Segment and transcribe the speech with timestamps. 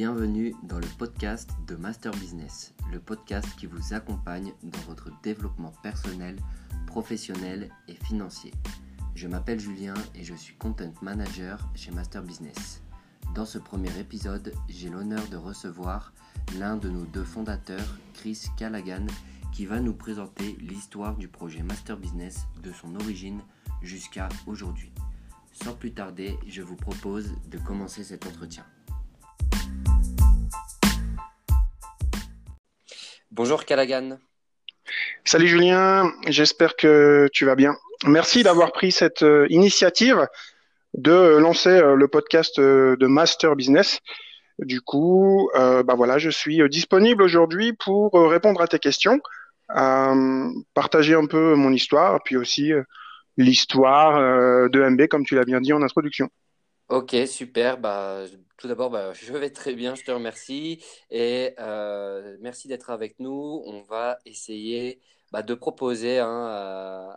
[0.00, 5.74] Bienvenue dans le podcast de Master Business, le podcast qui vous accompagne dans votre développement
[5.82, 6.36] personnel,
[6.86, 8.50] professionnel et financier.
[9.14, 12.82] Je m'appelle Julien et je suis Content Manager chez Master Business.
[13.34, 16.14] Dans ce premier épisode, j'ai l'honneur de recevoir
[16.58, 19.04] l'un de nos deux fondateurs, Chris Callaghan,
[19.52, 23.42] qui va nous présenter l'histoire du projet Master Business de son origine
[23.82, 24.92] jusqu'à aujourd'hui.
[25.52, 28.64] Sans plus tarder, je vous propose de commencer cet entretien.
[33.42, 34.18] Bonjour Callaghan.
[35.24, 37.74] Salut Julien, j'espère que tu vas bien.
[38.04, 40.28] Merci d'avoir pris cette euh, initiative
[40.92, 44.00] de lancer euh, le podcast euh, de Master Business.
[44.58, 49.18] Du coup, bah voilà, je suis disponible aujourd'hui pour répondre à tes questions,
[50.74, 52.72] partager un peu mon histoire, puis aussi
[53.38, 54.20] l'histoire
[54.68, 56.28] de MB, comme tu l'as bien dit en introduction.
[56.90, 57.78] Ok, super.
[57.78, 58.24] Bah,
[58.56, 60.82] tout d'abord, bah, je vais très bien, je te remercie.
[61.10, 63.62] Et euh, merci d'être avec nous.
[63.64, 66.46] On va essayer bah, de proposer hein,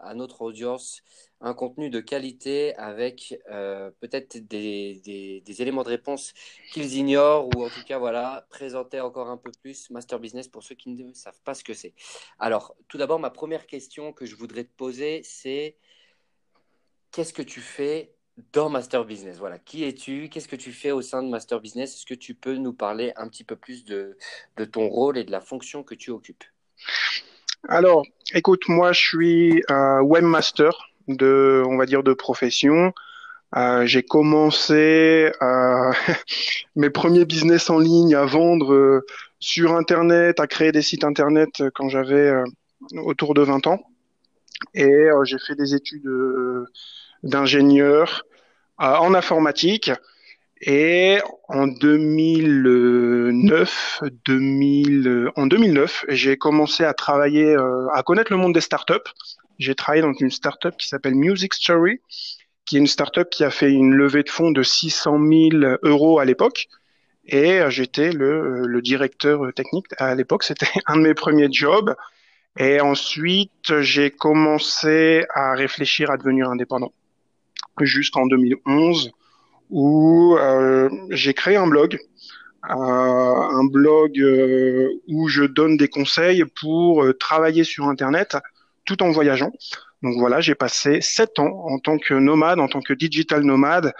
[0.03, 1.01] à, notre audience
[1.41, 6.33] un contenu de qualité avec euh, peut-être des, des, éléments de réponse
[6.71, 10.61] qu'ils ignorent ou en tout cas, voilà, présenter encore un peu plus Master Business pour
[10.61, 11.95] ceux qui ne savent pas ce que c'est.
[12.37, 15.77] Alors, tout d'abord, ma première question que je voudrais te poser, c'est
[17.11, 18.13] qu'est-ce que tu fais
[18.51, 19.37] dans Master Business.
[19.37, 20.29] Voilà, qui es-tu?
[20.29, 21.95] Qu'est-ce que tu fais au sein de Master Business?
[21.95, 24.17] Est-ce que tu peux nous parler un petit peu plus de,
[24.71, 26.43] ton rôle et de la fonction que tu occupes?
[27.69, 28.03] Alors,
[28.33, 29.63] écoute, moi je suis
[30.01, 30.71] webmaster
[31.07, 32.93] de, on va dire, de profession.
[33.55, 35.91] Euh, j'ai commencé euh,
[36.75, 39.05] mes premiers business en ligne à vendre euh,
[39.39, 42.31] sur Internet, à créer des sites Internet quand j'avais
[42.93, 43.79] autour de 20 ans.
[44.73, 46.09] Et j'ai fait des études
[47.23, 48.23] d'ingénieur
[48.81, 49.91] euh, en informatique.
[50.65, 58.53] Et en 2009, 2000, en 2009, j'ai commencé à travailler, euh, à connaître le monde
[58.53, 58.93] des startups.
[59.59, 61.99] J'ai travaillé dans une startup qui s'appelle Music Story,
[62.65, 65.19] qui est une startup qui a fait une levée de fonds de 600
[65.51, 66.69] 000 euros à l'époque.
[67.25, 70.43] Et j'étais le, le directeur technique à l'époque.
[70.43, 71.93] C'était un de mes premiers jobs.
[72.57, 76.93] Et ensuite, j'ai commencé à réfléchir à devenir indépendant
[77.81, 79.11] jusqu'en 2011
[79.69, 81.97] où euh, j'ai créé un blog,
[82.69, 88.37] euh, un blog euh, où je donne des conseils pour travailler sur Internet
[88.85, 89.51] tout en voyageant.
[90.03, 93.93] Donc voilà, j'ai passé sept ans en tant que nomade, en tant que digital nomade,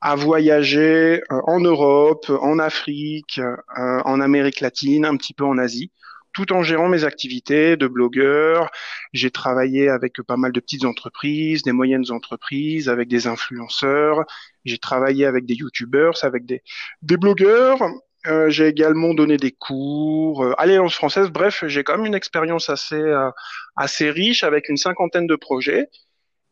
[0.00, 3.40] à voyager en Europe, en Afrique,
[3.76, 5.90] en Amérique latine, un petit peu en Asie,
[6.38, 8.70] tout en gérant mes activités de blogueur.
[9.12, 14.24] J'ai travaillé avec pas mal de petites entreprises, des moyennes entreprises, avec des influenceurs.
[14.64, 16.62] J'ai travaillé avec des youtubeurs, avec des,
[17.02, 17.80] des blogueurs.
[18.28, 21.30] Euh, j'ai également donné des cours euh, l'Alliance française.
[21.30, 23.32] Bref, j'ai quand même une expérience assez euh,
[23.74, 25.88] assez riche avec une cinquantaine de projets.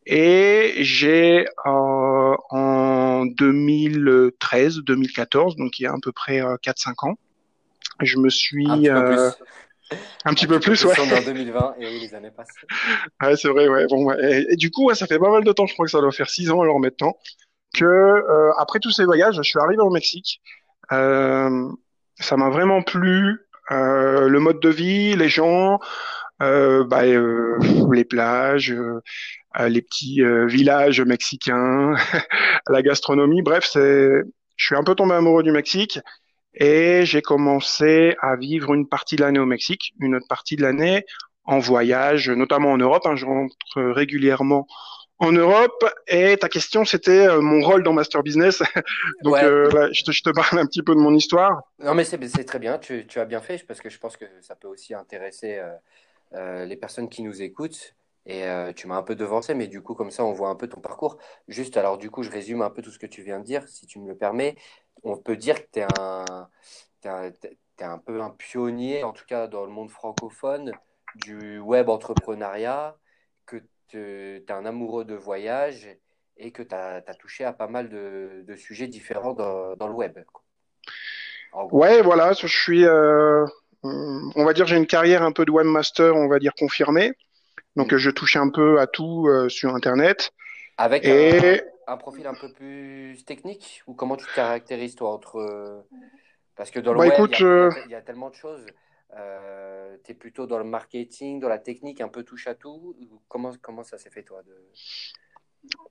[0.05, 7.15] Et j'ai euh, en 2013-2014, donc il y a à peu près 4-5 ans,
[8.01, 8.67] je me suis
[10.25, 10.99] un petit peu plus, ouais.
[10.99, 12.49] en 2020 et oui, les années passent.
[13.23, 13.87] Ouais, c'est vrai, ouais.
[13.89, 16.01] Bon, Et, du coup, ouais, ça fait pas mal de temps, je crois que ça
[16.01, 17.17] doit faire six ans alors maintenant,
[17.75, 20.41] que euh, après tous ces voyages, je suis arrivé au Mexique.
[20.93, 21.69] Euh,
[22.19, 25.79] ça m'a vraiment plu, euh, le mode de vie, les gens,
[26.43, 27.59] euh, bah, euh,
[27.93, 29.01] les plages, euh,
[29.69, 31.95] les petits villages mexicains,
[32.69, 33.43] la gastronomie.
[33.43, 34.23] Bref, c'est,
[34.57, 35.99] je suis un peu tombé amoureux du Mexique.
[36.57, 40.63] Et j'ai commencé à vivre une partie de l'année au Mexique, une autre partie de
[40.63, 41.05] l'année
[41.45, 43.07] en voyage, notamment en Europe.
[43.07, 44.67] Hein, je rentre régulièrement
[45.19, 45.85] en Europe.
[46.07, 48.63] Et ta question, c'était euh, mon rôle dans Master Business.
[49.23, 51.63] Donc, euh, je, te, je, te, parle un petit peu de mon histoire.
[51.79, 52.79] Non, mais c'est très bien.
[52.79, 55.61] Tu, tu, as bien fait parce que je pense que ça peut aussi intéresser
[56.35, 57.95] euh, les personnes qui nous écoutent.
[58.29, 58.43] Et
[58.75, 60.81] tu m'as un peu devancé, mais du coup, comme ça, on voit un peu ton
[60.81, 61.17] parcours.
[61.47, 63.69] Juste, alors, du coup, je résume un peu tout ce que tu viens de dire,
[63.69, 64.57] si tu me le permets
[65.03, 66.49] on peut dire que tu es un,
[67.81, 70.73] un peu un pionnier, en tout cas dans le monde francophone,
[71.15, 72.97] du web entrepreneuriat,
[73.47, 73.57] que
[73.89, 75.89] tu es un amoureux de voyage
[76.37, 80.19] et que tu as, touché à pas mal de, sujets différents dans, le web.
[81.71, 83.47] Ouais, voilà, je suis, euh,
[83.83, 87.13] on va dire, j'ai une carrière un peu de webmaster, on va dire confirmée.
[87.77, 87.97] Donc, mm.
[87.97, 90.33] je touche un peu à tout euh, sur Internet.
[90.77, 91.59] Avec et un
[91.97, 95.85] profil un peu plus technique ou comment tu te caractérises toi entre
[96.57, 98.67] parce que dans le bah, web euh, il, y a, tellement de choses
[99.17, 102.97] euh, tu es plutôt dans le marketing dans la technique un peu touche à tout
[103.29, 104.53] comment comment ça s'est fait toi de...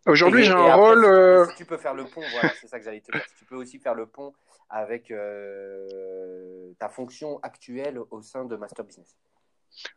[0.05, 1.03] Aujourd'hui, j'ai un après, rôle.
[1.03, 3.21] si, euh, si tu peux faire le pont, voilà, c'est ça que j'allais te dire.
[3.27, 4.33] Si tu peux aussi faire le pont
[4.69, 9.15] avec euh, ta fonction actuelle au sein de Master Business.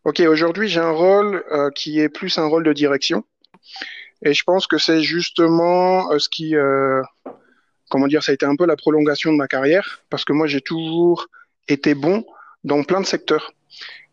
[0.05, 3.25] Ok, aujourd'hui, j'ai un rôle euh, qui est plus un rôle de direction.
[4.23, 7.03] Et je pense que c'est justement euh, ce qui, euh,
[7.89, 10.47] comment dire, ça a été un peu la prolongation de ma carrière, parce que moi,
[10.47, 11.29] j'ai toujours
[11.69, 12.25] été bon
[12.65, 13.53] dans plein de secteurs.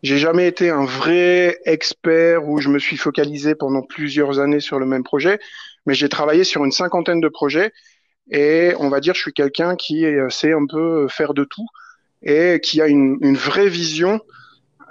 [0.04, 4.78] J'ai jamais été un vrai expert où je me suis focalisé pendant plusieurs années sur
[4.78, 5.40] le même projet,
[5.88, 7.72] mais j'ai travaillé sur une cinquantaine de projets
[8.30, 11.68] et on va dire je suis quelqu'un qui euh, sait un peu faire de tout
[12.22, 14.20] et qui a une, une vraie vision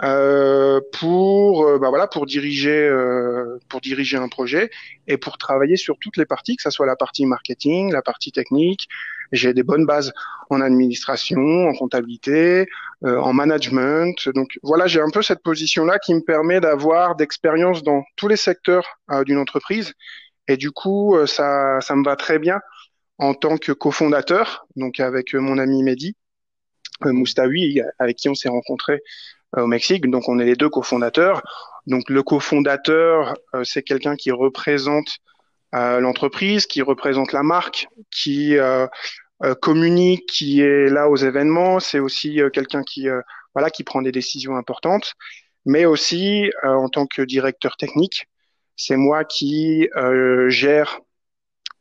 [0.03, 4.71] euh, pour euh, bah voilà pour diriger euh, pour diriger un projet
[5.07, 8.33] et pour travailler sur toutes les parties que ça soit la partie marketing la partie
[8.33, 8.89] technique.
[9.31, 10.13] J'ai des bonnes bases
[10.51, 12.67] en administration en comptabilité
[13.05, 14.29] euh, en management.
[14.31, 18.29] Donc voilà j'ai un peu cette position là qui me permet d'avoir d'expérience dans tous
[18.29, 18.85] les secteurs
[19.27, 19.95] d'une entreprise.
[20.49, 22.61] Et du coup ça ça me va très bien
[23.19, 26.17] en tant que cofondateur donc avec mon ami Mehdi
[27.05, 29.01] Moustaoui avec qui on s'est rencontré
[29.57, 30.09] au Mexique.
[30.11, 31.43] Donc on est les deux cofondateurs.
[31.87, 35.19] Donc le cofondateur, euh, c'est quelqu'un qui représente
[35.75, 38.87] euh, l'entreprise, qui représente la marque, qui euh,
[39.43, 41.81] euh, communique, qui est là aux événements.
[41.81, 43.21] C'est aussi euh, quelqu'un qui euh,
[43.55, 45.15] voilà qui prend des décisions importantes,
[45.67, 48.27] mais aussi euh, en tant que directeur technique,
[48.77, 51.01] c'est moi qui euh, gère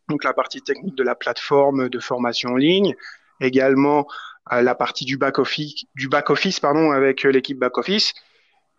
[0.09, 2.95] donc la partie technique de la plateforme de formation en ligne,
[3.39, 4.03] également euh,
[4.51, 8.13] la partie du back office, du back office pardon avec euh, l'équipe back office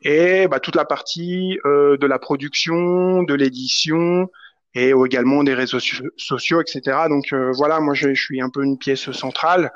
[0.02, 4.28] et bah, toute la partie euh, de la production, de l'édition
[4.74, 7.08] et également des réseaux so- sociaux, etc.
[7.08, 9.72] Donc euh, voilà, moi je, je suis un peu une pièce centrale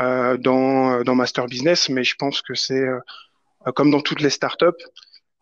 [0.00, 3.00] euh, dans dans Master Business, mais je pense que c'est euh,
[3.74, 4.66] comme dans toutes les startups,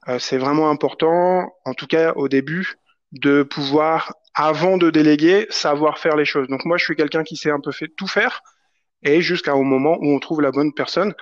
[0.08, 2.75] euh, c'est vraiment important, en tout cas au début,
[3.12, 6.48] de pouvoir avant de déléguer, savoir faire les choses.
[6.48, 8.42] Donc moi je suis quelqu'un qui sait un peu fait tout faire
[9.04, 11.14] et jusqu'au moment où on trouve la bonne personne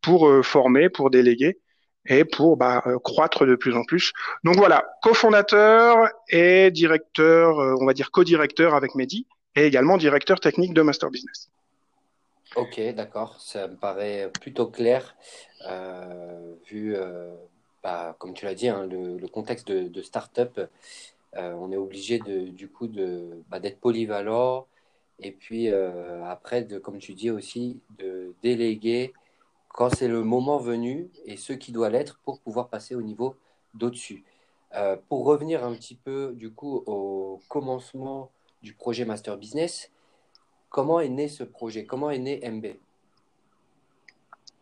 [0.00, 1.58] pour euh, former, pour déléguer
[2.06, 4.12] et pour bah, euh, croître de plus en plus.
[4.44, 10.40] Donc voilà, cofondateur et directeur, euh, on va dire co-directeur avec Mehdi et également directeur
[10.40, 11.50] technique de Master Business.
[12.54, 15.16] Ok, d'accord, ça me paraît plutôt clair,
[16.70, 16.96] vu,
[17.82, 20.60] bah, comme tu l'as dit, hein, le, contexte de, de start-up,
[21.34, 22.88] on est obligé de, du coup
[23.50, 24.66] bah, d'être polyvalent
[25.18, 29.12] et puis euh, après, comme tu dis aussi, de déléguer
[29.68, 33.36] quand c'est le moment venu et ce qui doit l'être pour pouvoir passer au niveau
[33.74, 34.24] d'au-dessus.
[34.74, 38.30] Euh, pour revenir un petit peu du coup au commencement
[38.62, 39.90] du projet Master Business,
[40.68, 41.84] comment est né ce projet?
[41.84, 42.66] Comment est né MB?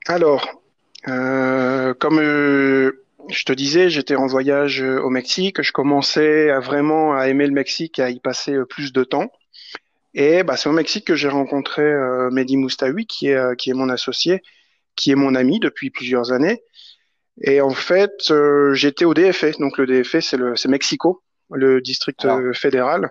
[0.06, 0.62] Alors,
[1.08, 7.46] euh, comme je te disais, j'étais en voyage au Mexique, je commençais vraiment à aimer
[7.46, 9.30] le Mexique et à y passer plus de temps.
[10.14, 13.70] Et bah, c'est au Mexique que j'ai rencontré euh, Mehdi Moustaoui, qui est, euh, qui
[13.70, 14.42] est mon associé,
[14.96, 16.62] qui est mon ami depuis plusieurs années.
[17.42, 19.52] Et en fait, euh, j'étais au DFA.
[19.52, 23.10] Donc le DFA, c'est le, c'est Mexico, le district Alors, euh, fédéral.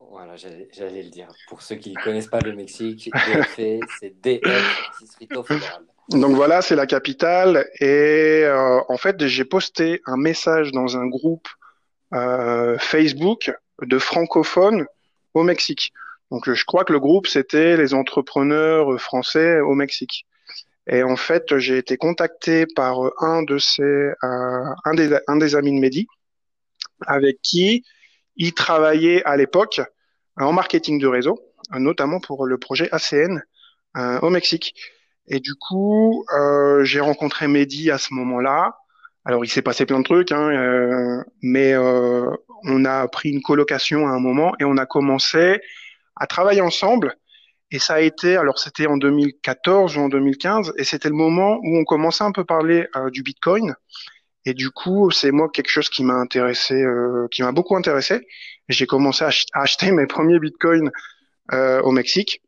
[0.00, 1.28] voilà, j'allais j'allais le dire.
[1.48, 5.82] Pour ceux qui ne connaissent pas le Mexique, DF, c'est DF, Distrito Fédéral.
[6.08, 7.68] Donc voilà, c'est la capitale.
[7.80, 11.48] Et euh, en fait, j'ai posté un message dans un groupe
[12.12, 14.86] euh, Facebook de francophones
[15.34, 15.92] au Mexique.
[16.32, 20.24] Donc je crois que le groupe, c'était les entrepreneurs français au Mexique.
[20.86, 25.78] Et en fait, j'ai été contacté par un de ces, euh, un des, amis de
[25.78, 26.06] Mehdi,
[27.06, 27.84] avec qui
[28.36, 29.82] il travaillait à l'époque
[30.38, 31.38] en marketing de réseau,
[31.70, 33.42] notamment pour le projet ACN
[33.98, 34.74] euh, au Mexique.
[35.26, 38.78] Et du coup, euh, j'ai rencontré Mehdi à ce moment-là.
[39.26, 42.34] Alors, il s'est passé plein de trucs, hein, euh, mais euh,
[42.64, 45.60] on a pris une colocation à un moment et on a commencé
[46.16, 47.16] à travailler ensemble.
[47.70, 51.58] Et ça a été, alors c'était en 2014 ou en 2015, et c'était le moment
[51.62, 53.74] où on commençait un peu parler euh, du Bitcoin.
[54.44, 58.26] Et du coup, c'est moi quelque chose qui m'a intéressé, euh, qui m'a beaucoup intéressé.
[58.68, 60.90] J'ai commencé à, ach à, acheter mes premiers Bitcoins
[61.52, 62.42] euh, au Mexique,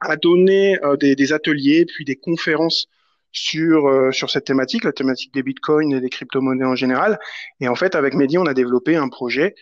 [0.00, 2.88] à donner euh, des, ateliers, puis des conférences
[3.32, 7.18] sur euh, sur cette thématique, la thématique des Bitcoins et des crypto-monnaies en général.
[7.60, 9.54] Et en fait, avec Mehdi, on a développé un projet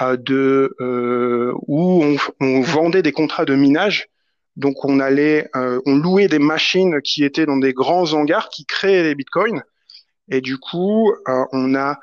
[0.00, 0.74] de
[1.66, 4.08] où on, on vendait des contrats de minage
[4.58, 8.66] donc on allait, euh, on louait des machines qui étaient dans des grands hangars qui
[8.66, 9.62] créaient les bitcoins.
[10.28, 12.00] Et du coup, euh, on a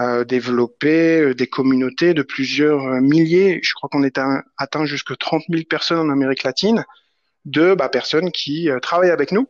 [0.00, 3.60] euh, développé des communautés de plusieurs milliers.
[3.62, 4.18] Je crois qu'on est
[4.56, 6.86] atteint jusque 30 000 personnes en Amérique latine
[7.44, 9.46] de bah, personnes qui travaillent avec nous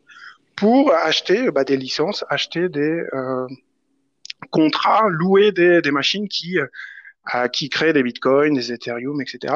[0.57, 3.01] pour acheter bah, des licences, acheter des
[4.51, 6.59] contrats, louer des, des machines qui
[7.25, 9.55] à qui crée des bitcoins, des Ethereum, etc.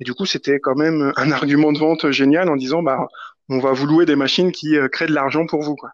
[0.00, 3.08] Et du coup, c'était quand même un argument de vente génial en disant, bah,
[3.48, 5.76] on va vous louer des machines qui euh, créent de l'argent pour vous.
[5.76, 5.90] Quoi.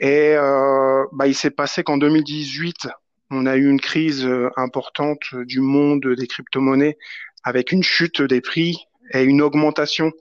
[0.00, 2.88] Et euh, bah, il s'est passé qu'en 2018,
[3.30, 6.96] on a eu une crise euh, importante du monde des crypto-monnaies
[7.44, 10.12] avec une chute des prix et une augmentation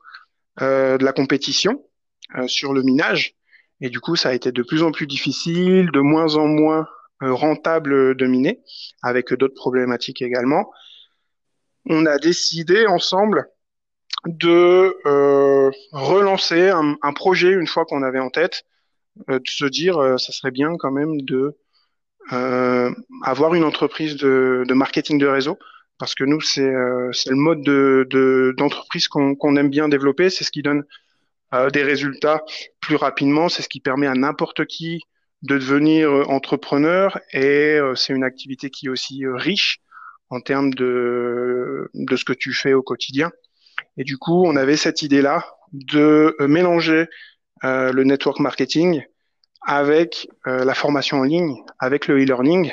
[0.62, 1.83] euh, de la compétition
[2.38, 3.33] euh, sur le minage.
[3.81, 6.81] Et du coup, ça a été de plus en plus difficile, de moins en moins
[6.81, 6.86] euh,
[7.32, 8.62] rentable de miner,
[9.01, 10.72] avec d'autres problématiques également.
[11.86, 13.50] On a décidé ensemble
[14.25, 18.63] de euh, relancer un, projet une fois qu'on avait en tête,
[19.30, 21.58] euh, de se dire euh, ça serait bien quand même de
[22.32, 22.89] euh,
[23.24, 25.60] avoir une entreprise de, marketing de réseau
[26.00, 30.51] parce que nous c'est le mode de d'entreprise qu'on qu'on aime bien développer, c'est ce
[30.51, 30.84] qui donne
[31.72, 32.44] des résultats
[32.82, 35.03] plus rapidement, c'est ce qui permet à n'importe qui
[35.43, 39.79] de devenir entrepreneur et c'est une activité qui est aussi riche
[40.29, 43.31] en termes de, de ce que tu fais au quotidien.
[43.97, 47.07] Et du coup, on avait cette idée-là de euh, mélanger
[47.63, 49.03] euh, le network marketing
[49.62, 52.71] avec euh, la formation en ligne, avec le e-learning.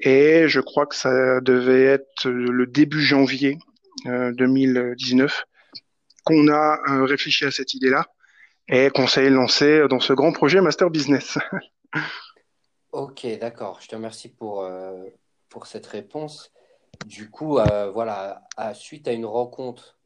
[0.00, 3.58] Et je crois que ça devait être le début janvier
[4.06, 5.44] 2019
[6.24, 8.06] qu'on a réfléchi à cette idée-là
[8.68, 11.38] et s'est lancé dans ce grand projet Master Business.
[12.92, 13.80] Ok, d'accord.
[13.80, 14.68] Je te remercie pour,
[15.48, 16.52] pour cette réponse.
[17.06, 19.98] Du coup, euh, voilà, à, suite à une rencontre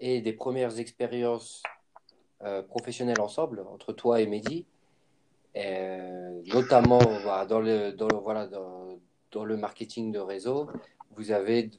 [0.00, 1.62] et des premières expériences
[2.42, 4.66] euh, professionnelles ensemble entre toi et Mehdi,
[5.56, 8.98] euh, notamment voilà, dans, le, dans, voilà, dans,
[9.30, 10.70] dans, le marketing de réseau,
[11.16, 11.70] vous avez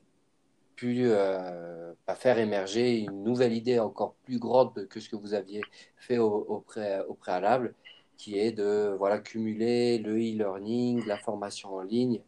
[0.75, 5.33] pu euh, bah, faire émerger une nouvelle idée encore plus grande que ce que vous
[5.33, 5.61] aviez
[5.97, 7.73] fait au, au, pré, au préalable,
[8.17, 12.21] qui est de voilà, cumuler le e-learning, la formation en ligne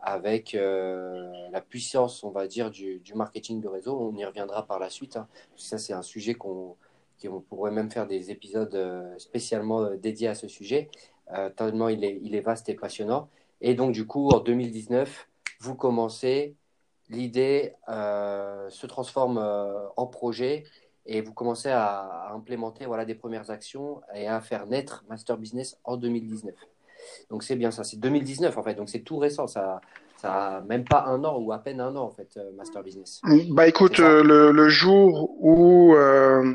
[0.00, 3.98] avec euh, la puissance, on va dire, du, marketing de réseau.
[3.98, 5.16] On y reviendra par la suite.
[5.16, 5.28] Hein.
[5.56, 6.76] Ça, c'est un sujet qu'on
[7.24, 10.88] on pourrait même faire des épisodes euh, spécialement euh, dédiés à ce sujet,
[11.56, 13.28] tellement il est, il est vaste et passionnant.
[13.60, 15.28] Et donc, du coup, en 2019,
[15.60, 16.54] vous commencez,
[17.08, 19.38] l'idée se transforme
[19.96, 20.64] en projet
[21.06, 25.38] et vous commencez à, à, implémenter voilà, des premières actions et à faire naître Master
[25.38, 26.54] Business en 2019.
[27.30, 29.80] Donc c'est bien ça, c'est 2019 en fait, donc c'est tout récent, ça,
[30.16, 32.82] ça a même pas un an ou à peine un an en fait, euh, Master
[32.82, 33.20] Business.
[33.50, 36.54] Bah écoute, euh, le, le, jour où euh,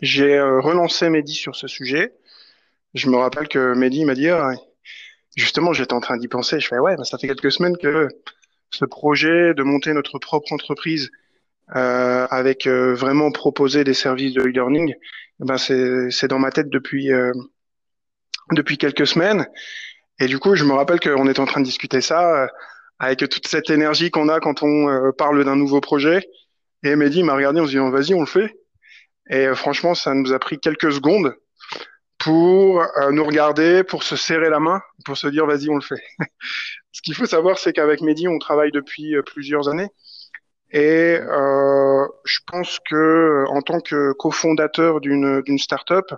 [0.00, 2.14] j'ai euh, relancé Mehdi sur ce sujet,
[2.94, 4.52] je me rappelle que Mehdi m'a dit, ah,
[5.36, 8.08] justement j'étais en train d'y penser, je fais ouais, bah, ça fait quelques semaines que
[8.70, 11.10] ce projet de monter notre propre entreprise
[11.76, 14.94] euh, avec vraiment proposer des services de e-learning,
[15.40, 17.10] ben c'est dans ma tête depuis
[18.52, 19.46] depuis quelques semaines.
[20.20, 22.46] Et du coup, je me rappelle qu'on était en train de discuter ça euh,
[22.98, 26.28] avec toute cette énergie qu'on a quand on euh, parle d'un nouveau projet.
[26.82, 28.56] Et Mehdi m'a regardé, on se dit, oh, vas-y, on le fait.
[29.30, 31.34] Et euh, franchement, ça nous a pris quelques secondes
[32.18, 36.02] pour nous regarder, pour se serrer la main, pour se dire, vas-y, on le fait.
[36.98, 39.86] Ce qu'il faut savoir, c'est qu'avec Mehdi, on travaille depuis plusieurs années.
[40.72, 46.12] Et euh, je pense que en tant que cofondateur d'une d'une startup,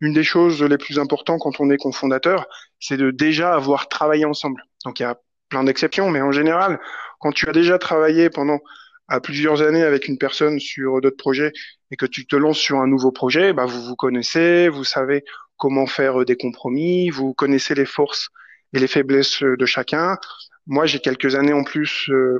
[0.00, 2.46] une des choses les plus importantes quand on est cofondateur,
[2.80, 4.64] c'est de déjà avoir travaillé ensemble.
[4.84, 5.16] Donc il y a
[5.48, 6.80] plein d'exceptions, mais en général,
[7.20, 8.58] quand tu as déjà travaillé pendant
[9.06, 11.52] à plusieurs années avec une personne sur d'autres projets
[11.92, 15.22] et que tu te lances sur un nouveau projet, bah vous vous connaissez, vous savez
[15.56, 18.30] comment faire des compromis, vous connaissez les forces
[18.72, 20.18] et les faiblesses de chacun.
[20.66, 22.38] Moi, j'ai quelques années en plus euh,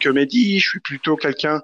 [0.00, 1.62] que Mehdi, je suis plutôt quelqu'un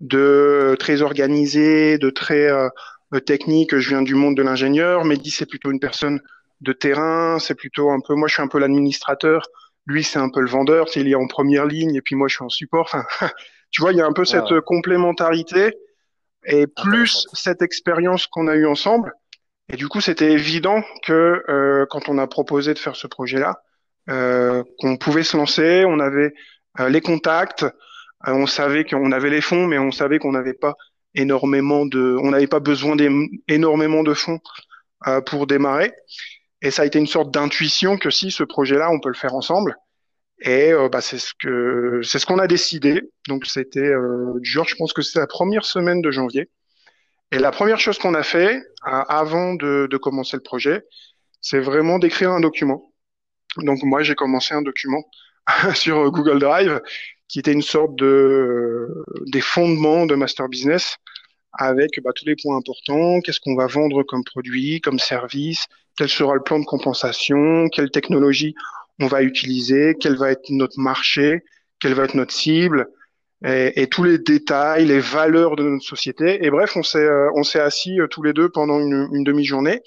[0.00, 2.68] de très organisé, de très euh,
[3.14, 5.04] euh, technique, je viens du monde de l'ingénieur.
[5.04, 6.20] Mehdi, c'est plutôt une personne
[6.60, 9.42] de terrain, c'est plutôt un peu, moi je suis un peu l'administrateur,
[9.86, 12.36] lui c'est un peu le vendeur, il est en première ligne et puis moi je
[12.36, 12.88] suis en support.
[12.92, 13.04] Enfin,
[13.70, 15.76] tu vois, il y a un peu cette complémentarité
[16.44, 19.12] et plus cette expérience qu'on a eue ensemble.
[19.72, 23.62] Et du coup, c'était évident que euh, quand on a proposé de faire ce projet-là,
[24.10, 26.34] euh, qu'on pouvait se lancer, on avait
[26.78, 30.52] euh, les contacts, euh, on savait qu'on avait les fonds, mais on savait qu'on n'avait
[30.52, 30.74] pas
[31.14, 34.40] énormément de, on n'avait pas besoin d'énormément de fonds
[35.06, 35.94] euh, pour démarrer.
[36.60, 39.34] Et ça a été une sorte d'intuition que si ce projet-là, on peut le faire
[39.34, 39.76] ensemble.
[40.42, 43.00] Et euh, bah, c'est ce que c'est ce qu'on a décidé.
[43.26, 43.92] Donc c'était
[44.42, 46.50] genre, je pense que c'est la première semaine de janvier.
[47.32, 50.82] Et la première chose qu'on a fait euh, avant de, commencer le projet,
[51.40, 52.92] c'est vraiment d'écrire un document.
[53.56, 55.02] Donc moi, j'ai commencé un document
[55.74, 56.80] sur Google Drive
[57.28, 58.86] qui était une sorte de
[59.26, 60.98] des fondements de master business
[61.54, 65.64] avec bah, tous les points importants, qu'est-ce qu'on va vendre comme produit, comme service,
[65.96, 68.54] quel sera le plan de compensation, quelle technologie
[69.00, 71.42] on va utiliser, quel va être notre marché,
[71.80, 72.88] quelle va être notre cible,
[73.44, 76.44] et, tous les détails, les valeurs de notre société.
[76.44, 79.24] Et bref, on s'est euh, on s'est assis euh, tous les deux pendant une, une
[79.24, 79.82] demi-journée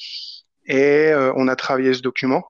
[0.65, 2.43] et euh, on a travaillé ce document.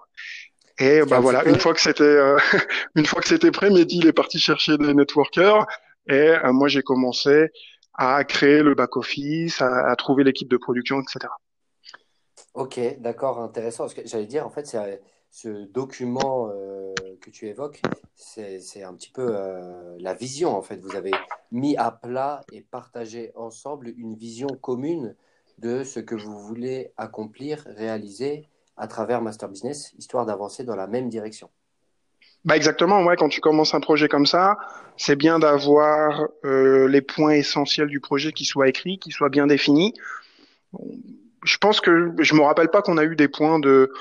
[0.77, 2.17] Et bah voilà, une fois que c'était
[2.95, 5.65] une fois que c'était prêt, Mehdi il est parti chercher des networkers
[6.09, 7.47] et moi j'ai commencé
[7.93, 11.29] à créer le back office, à, à trouver l'équipe de production, etc.
[12.55, 13.83] Ok, d'accord, intéressant.
[13.83, 17.81] Parce que j'allais dire, en fait, c'est ce document euh, que tu évoques,
[18.15, 20.77] c'est un petit peu euh, la vision, en fait.
[20.77, 21.12] Vous avez
[21.51, 25.15] mis à plat et partagé ensemble une vision commune
[25.57, 30.88] de ce que vous voulez accomplir, réaliser à travers Master Business, histoire d'avancer dans la
[30.88, 31.50] même direction.
[32.43, 34.57] Bah exactement, ouais, quand tu commences un projet comme ça,
[34.98, 39.48] c'est bien d'avoir euh, les points essentiels du projet qui soient écrits, qui soient bien
[39.48, 39.93] définis.
[41.43, 43.91] Je pense que je me rappelle pas qu'on a eu des points de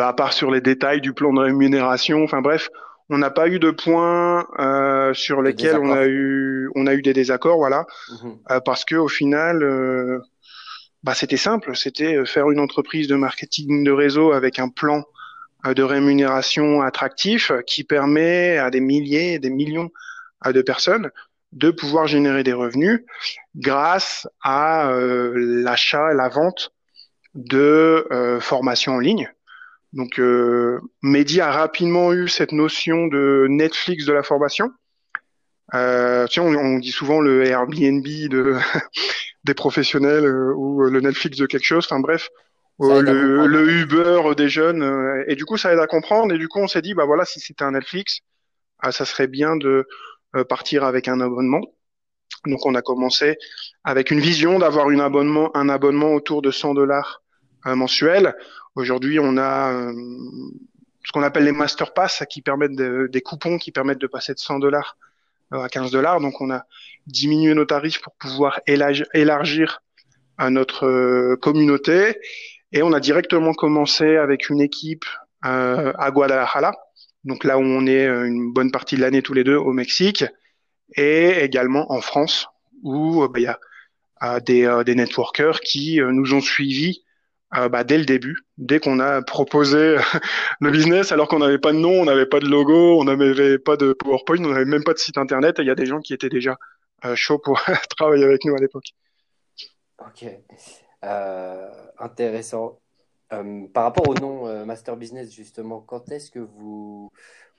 [0.00, 2.22] à part sur les détails du plan de rémunération.
[2.24, 2.70] Enfin bref,
[3.10, 7.02] on n'a pas eu de points euh, sur lesquels on a eu on a eu
[7.02, 7.86] des désaccords, voilà,
[8.22, 8.38] mhm.
[8.50, 10.18] euh, parce que au final, euh,
[11.02, 15.04] bah c'était simple, c'était faire une entreprise de marketing de réseau avec un plan
[15.64, 19.90] de rémunération attractif qui permet à des milliers, des millions
[20.44, 21.10] de personnes
[21.52, 23.04] de pouvoir générer des revenus
[23.54, 24.90] grâce à
[25.36, 26.72] l'achat et la vente
[27.34, 28.08] de
[28.40, 29.30] formations en ligne
[29.92, 34.70] donc, euh, Mehdi a rapidement eu cette notion de Netflix de la formation.
[35.74, 38.56] Euh, tu sais, on, dit souvent le Airbnb de,
[39.44, 41.84] des professionnels euh, ou le Netflix de quelque chose.
[41.84, 42.30] Enfin bref,
[42.80, 44.82] euh, le, le, Uber des jeunes.
[44.82, 46.34] Euh, et du coup, ça aide à comprendre.
[46.34, 48.20] Et du coup, on s'est dit, bah voilà, si c'était un Netflix,
[48.90, 49.86] ça serait bien de
[50.48, 51.60] partir avec un abonnement.
[52.46, 53.36] Donc, on a commencé
[53.84, 57.22] avec une vision d'avoir un abonnement, un abonnement autour de 100 dollars
[57.64, 58.34] mensuels
[58.74, 59.92] Aujourd'hui, on a euh,
[61.04, 64.38] ce qu'on appelle les master pass qui permettent des coupons qui permettent de passer de
[64.38, 64.96] 100 dollars
[65.52, 66.20] euh, à 15 dollars.
[66.20, 66.64] Donc, on a
[67.06, 69.82] diminué nos tarifs pour pouvoir élargir
[70.38, 72.18] à notre euh, communauté.
[72.72, 75.04] Et on a directement commencé avec une équipe
[75.44, 76.72] à Guadalajara,
[77.24, 80.24] donc là où on est une bonne partie de l'année tous les deux au Mexique,
[80.96, 82.46] et également en France,
[82.84, 83.48] où bah, il y
[84.20, 87.02] a des, des networkers qui nous ont suivis
[87.54, 89.96] euh, bah, dès le début, dès qu'on a proposé
[90.60, 93.58] le business, alors qu'on n'avait pas de nom, on n'avait pas de logo, on n'avait
[93.58, 95.58] pas de PowerPoint, on n'avait même pas de site internet.
[95.58, 96.56] Et il y a des gens qui étaient déjà
[97.04, 97.60] euh, chauds pour
[97.96, 98.86] travailler avec nous à l'époque.
[99.98, 100.24] Ok,
[101.04, 102.80] euh, intéressant.
[103.28, 107.10] par rapport au nom Master Business, justement, quand est-ce que vous,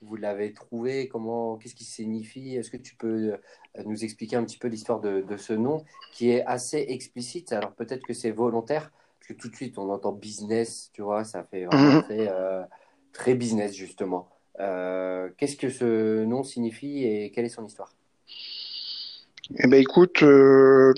[0.01, 1.07] vous l'avez trouvé?
[1.07, 2.55] Comment, qu'est-ce qui signifie?
[2.55, 3.37] Est-ce que tu peux
[3.85, 7.53] nous expliquer un petit peu l'histoire de, de, ce nom qui est assez explicite?
[7.53, 8.91] Alors peut-être que c'est volontaire,
[9.27, 12.05] que tout de suite, on entend business, tu vois, ça fait vraiment mhm.
[12.11, 12.63] euh,
[13.13, 14.29] très, business, justement.
[14.59, 17.93] Euh, qu'est-ce que ce nom signifie et quelle est son histoire?
[19.59, 20.93] Eh ben, écoute, euh,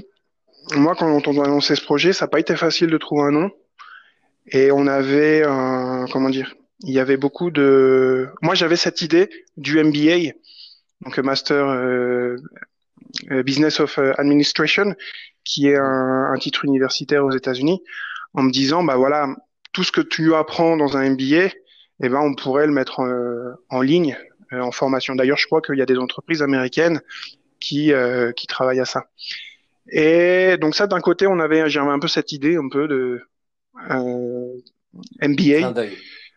[0.75, 3.31] moi, quand on a annoncé ce projet, ça n'a pas été facile de trouver un
[3.31, 3.51] nom.
[4.47, 5.41] Et on avait,
[6.11, 8.29] comment dire, il y avait beaucoup de.
[8.43, 10.33] Moi, j'avais cette idée du MBA,
[11.01, 11.65] donc Master
[13.43, 14.93] Business of Administration,
[15.43, 17.81] qui est un, un titre universitaire aux États-Unis
[18.35, 19.27] en me disant bah voilà
[19.73, 21.49] tout ce que tu apprends dans un MBA,
[22.03, 22.99] eh ben on pourrait le mettre
[23.69, 24.17] en, ligne
[24.53, 25.15] euh, en formation.
[25.15, 27.01] D'ailleurs, je crois qu'il y a des entreprises américaines
[27.59, 29.05] qui euh, qui travaillent à ça.
[29.91, 33.21] Et donc ça, d'un côté, on avait j'avais un peu cette idée un peu de
[33.91, 34.53] euh,
[35.21, 35.73] MBA.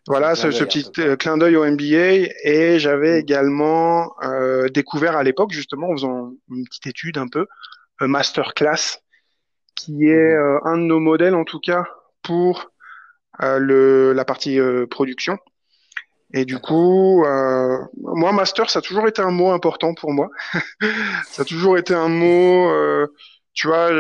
[0.07, 2.31] Voilà, ce, petit clin d'œil au MBA.
[2.43, 3.21] Et j'avais mm.
[3.21, 4.15] également
[4.73, 7.47] découvert à l'époque, justement, en faisant une petite étude un peu,
[8.01, 9.01] masterclass
[9.79, 10.43] qui est mhm.
[10.43, 11.85] euh, un de nos modèles en tout cas
[12.23, 12.71] pour
[13.43, 15.39] euh, le, la partie euh, production.
[16.35, 20.29] Et du coup, euh, moi, master, ça a toujours été un mot important pour moi.
[21.27, 23.07] ça a toujours été un mot, euh,
[23.55, 23.91] tu vois,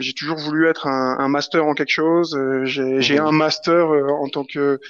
[0.00, 2.36] j'ai toujours voulu être un, un, master en quelque chose.
[2.64, 3.26] J'ai mhm.
[3.26, 4.80] un master en tant que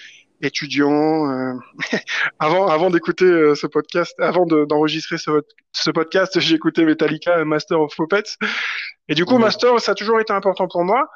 [0.41, 1.59] étudiant.
[2.39, 5.31] avant avant d'écouter ce podcast, avant d'enregistrer ce,
[5.73, 8.37] ce, podcast, j'ai écouté Metallica, Master of Puppets.
[9.09, 11.09] Et du coup, master, ça a toujours été important pour moi.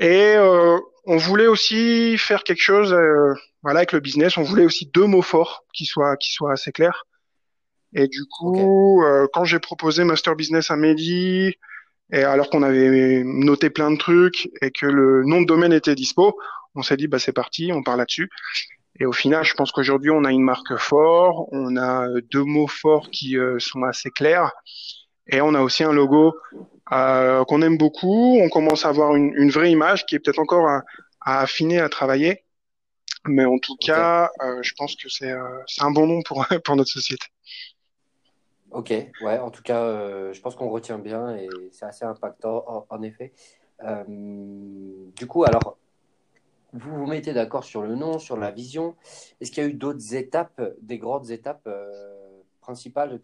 [0.00, 4.38] Et euh, on voulait aussi faire quelque chose, euh, voilà, avec le business.
[4.38, 7.04] On voulait aussi deux mots forts qui soient qui soient assez clairs.
[7.94, 11.54] Et du coup, euh, quand j'ai proposé master business à Mehdi,
[12.12, 15.94] et alors qu'on avait noté plein de trucs et que le nom de domaine était
[15.94, 16.36] dispo,
[16.74, 18.28] on s'est dit bah c'est parti, on part là-dessus.
[18.98, 22.66] Et au final, je pense qu'aujourd'hui on a une marque forte, on a deux mots
[22.66, 24.52] forts qui sont assez clairs,
[25.30, 26.34] et on a aussi un logo
[26.92, 28.38] euh, qu'on aime beaucoup.
[28.40, 30.82] On commence à avoir une, une, vraie image qui est peut-être encore à,
[31.20, 32.44] à, affiner, à travailler.
[33.26, 36.76] Mais en tout cas, euh, je pense que c'est euh, un bon nom pour, pour
[36.76, 37.26] notre société.
[38.72, 42.64] ok, ouais, en tout cas, euh, je pense qu'on retient bien et c'est assez impactant
[42.66, 43.32] en, en effet.
[43.84, 44.04] Euh,
[45.16, 45.78] du coup, alors,
[46.72, 48.94] vous vous mettez d'accord sur le nom, sur la vision.
[49.40, 53.20] Est-ce qu'il y a eu d'autres étapes, des grandes étapes euh, principales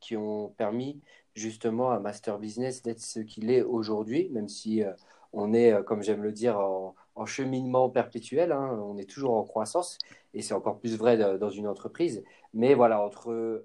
[0.00, 1.00] qui ont permis
[1.34, 4.92] justement à Master Business d'être ce qu'il est aujourd'hui, même si euh,
[5.32, 9.34] on est, euh, comme j'aime le dire, en, en cheminement perpétuel, hein, on est toujours
[9.34, 9.98] en croissance,
[10.34, 12.22] et c'est encore plus vrai dans une entreprise.
[12.54, 13.64] Mais voilà, entre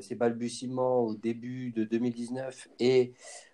[0.00, 3.12] ces balbutiements au début de 2019 et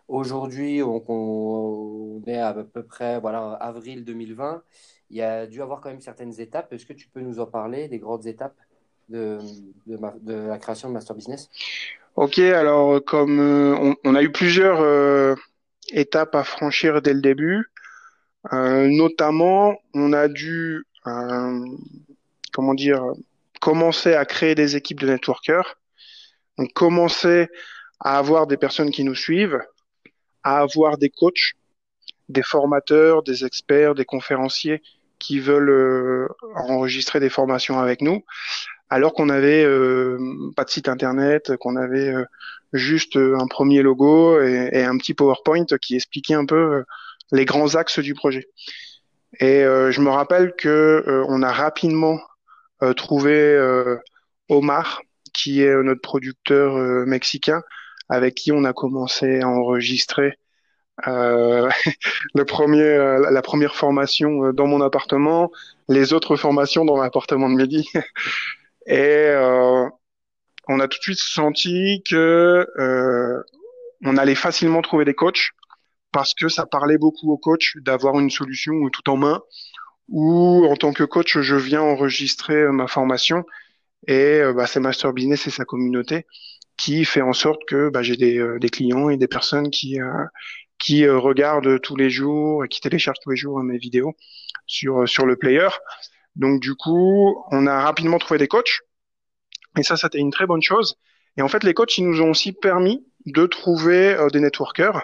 [0.09, 4.63] aujourd'hui, on, on est à peu près voilà, avril 2020.
[5.11, 6.73] Il y a dû avoir quand même certaines étapes.
[6.73, 8.57] Est-ce que tu peux nous en parler, des grandes étapes
[9.09, 9.39] de,
[10.27, 11.49] la création de Master Business?
[12.17, 15.35] Ok, alors comme euh, on, a eu plusieurs euh,
[15.91, 17.71] étapes à franchir dès le début,
[18.53, 20.87] euh, notamment on a dû,
[22.53, 23.05] comment dire,
[23.61, 25.77] commencer à créer des équipes de networkers,
[26.59, 27.49] donc commencer
[28.01, 29.61] à avoir des personnes qui nous suivent,
[30.43, 31.53] à avoir des coachs,
[32.29, 34.83] des formateurs, des experts, des conférenciers
[35.27, 38.25] qui veulent euh, enregistrer des formations avec nous,
[38.91, 40.19] alors qu'on avait euh,
[40.55, 42.25] pas de site internet, qu'on avait euh,
[42.73, 46.85] juste un premier logo et, et un petit PowerPoint qui expliquait un peu
[47.33, 48.47] les grands axes du projet.
[49.41, 50.69] Et euh, je me rappelle que
[51.07, 52.21] euh, on a rapidement
[52.83, 53.37] euh, trouvé
[54.49, 57.63] Omar, qui est notre producteur mexicain,
[58.09, 60.39] avec qui on a commencé à enregistrer
[61.07, 61.69] euh,
[62.35, 65.51] le premier, euh, la première formation euh, dans mon appartement,
[65.89, 67.89] les autres formations dans l'appartement de Mehdi.
[68.87, 69.33] Et
[70.69, 72.67] on a tout de suite senti que
[74.05, 75.51] on allait facilement trouver des coachs
[76.13, 79.43] parce que ça parlait beaucoup aux coachs d'avoir une solution tout en main.
[80.09, 83.45] Ou en tant que coach, je viens enregistrer ma formation
[84.07, 86.27] et bah, c'est Master Business et sa communauté
[86.77, 90.25] qui fait en sorte que bah, j'ai des, des clients et des personnes qui euh,
[90.79, 94.15] qui euh, regardent tous les jours et qui téléchargent tous les jours mes vidéos
[94.67, 95.69] sur euh, sur le player.
[96.37, 98.81] Donc du coup, on a rapidement trouvé des coachs
[99.77, 100.97] et ça, c'était une très bonne chose.
[101.37, 105.03] Et en fait, les coachs, ils nous ont aussi permis de trouver euh, des networkers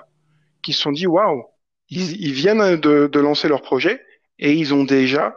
[0.62, 1.44] qui se sont dit, waouh,
[1.88, 4.02] ils, ils viennent de, de lancer leur projet
[4.38, 5.36] et ils ont déjà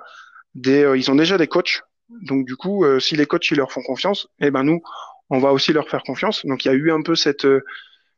[0.54, 1.82] des, euh, ils ont déjà des coachs.
[2.22, 4.82] Donc du coup, euh, si les coachs ils leur font confiance, eh ben nous,
[5.30, 6.46] on va aussi leur faire confiance.
[6.46, 7.48] Donc il y a eu un peu cette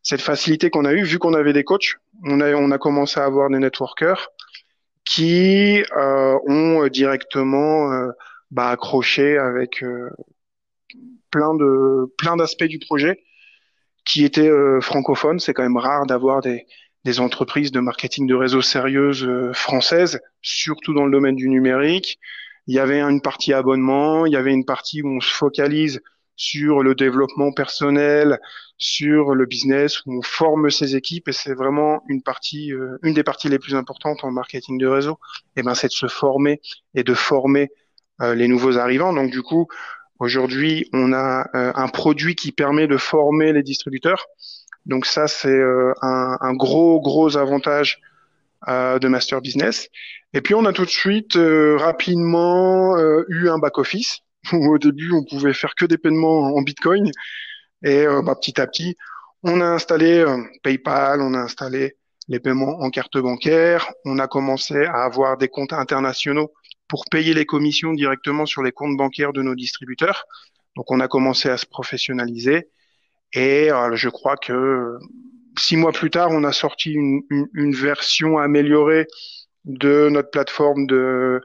[0.08, 1.98] cette facilité qu'on a eue vu qu'on avait des coachs.
[2.24, 4.30] On a on a commencé à avoir des networkers
[5.04, 8.12] qui euh, ont directement euh,
[8.50, 10.10] bah, accroché avec euh,
[11.30, 13.22] plein de plein d'aspects du projet
[14.06, 15.40] qui étaient euh, francophones.
[15.40, 16.66] C'est quand même rare d'avoir des
[17.04, 22.18] des entreprises de marketing de réseau sérieuses euh, françaises, surtout dans le domaine du numérique.
[22.68, 26.02] Il y avait une partie abonnement, il y avait une partie où on se focalise
[26.38, 28.40] sur le développement personnel,
[28.78, 33.16] sur le business, où on forme ses équipes et c'est vraiment une partie, euh, une
[33.16, 35.20] des parties les plus importantes en marketing de réseau.
[35.56, 36.62] Et ben, c'est de se former
[36.94, 37.72] et de former
[38.22, 39.14] euh, les nouveaux arrivants.
[39.14, 39.68] Donc du coup,
[40.20, 44.28] aujourd'hui, on a euh, un produit qui permet de former les distributeurs.
[44.86, 48.00] Donc ça, c'est euh, un, un gros, gros avantage
[48.68, 49.90] euh, de Master Business.
[50.34, 52.96] Et puis on a tout de suite rapidement
[53.30, 54.20] eu un back office
[54.54, 57.12] où au début on pouvait faire que des paiements en Bitcoin
[57.84, 58.96] et euh, bah, petit à petit
[59.44, 61.96] on a installé euh, PayPal, on a installé
[62.28, 66.52] les paiements en carte bancaire, on a commencé à avoir des comptes internationaux
[66.88, 70.26] pour payer les commissions directement sur les comptes bancaires de nos distributeurs.
[70.76, 72.70] Donc on a commencé à se professionnaliser
[73.34, 74.98] et euh, je crois que
[75.58, 79.08] six mois plus tard, on a sorti une, version améliorée
[79.66, 81.42] de notre plateforme de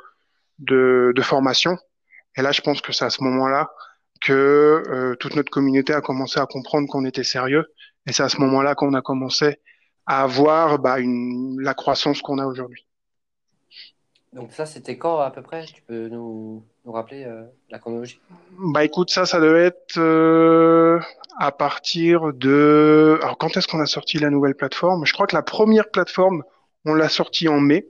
[1.22, 1.76] formation.
[2.36, 3.70] Et là, je pense que c'est à ce moment-là
[4.20, 7.66] que euh, toute notre communauté a commencé à comprendre qu'on était sérieux.
[8.06, 9.60] Et c'est à ce moment-là qu'on a commencé
[10.06, 12.86] à avoir bah, une, la croissance qu'on a aujourd'hui.
[14.32, 15.66] Donc ça, c'était quand à peu près?
[15.66, 18.18] Tu peux nous, nous rappeler euh, la chronologie?
[18.58, 20.98] Bah écoute, ça, ça devait être euh,
[21.38, 23.18] à partir de...
[23.22, 25.04] Alors quand est-ce qu'on a sorti la nouvelle plateforme?
[25.04, 26.44] Je crois que la première plateforme,
[26.86, 27.86] on l'a sortie en mai.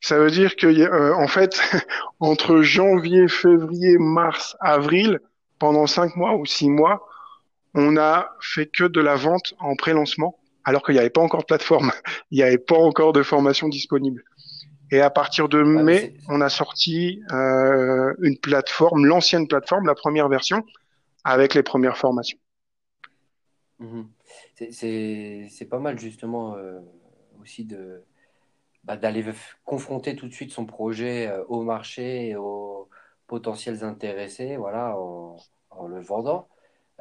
[0.00, 1.60] Ça veut dire que, euh, en fait,
[2.20, 5.20] entre janvier, février, mars, avril,
[5.58, 7.06] pendant cinq mois ou six mois,
[7.74, 11.40] on a fait que de la vente en pré-lancement, alors qu'il n'y avait pas encore
[11.40, 11.92] de plateforme,
[12.30, 14.24] il n'y avait pas encore de formation disponible.
[14.90, 20.28] Et à partir de mai, on a sorti euh, une plateforme, l'ancienne plateforme, la première
[20.28, 20.64] version,
[21.22, 22.38] avec les premières formations.
[23.78, 24.08] mhm.
[24.72, 26.80] C'est pas mal justement euh,
[27.40, 28.02] aussi de
[28.84, 29.24] bah, d'aller
[29.64, 32.88] confronter tout de suite son projet au marché et aux
[33.26, 35.36] potentiels intéressés, voilà, en,
[35.70, 36.48] en le vendant.